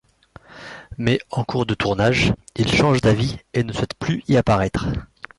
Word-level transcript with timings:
Mais 0.97 1.19
en 1.29 1.43
cours 1.43 1.67
de 1.67 1.75
tournage 1.75 2.33
il 2.55 2.71
change 2.73 3.01
d'avis 3.01 3.37
et 3.53 3.63
ne 3.63 3.71
souhaite 3.71 3.93
plus 3.93 4.23
y 4.27 4.35
apparaître. 4.35 4.87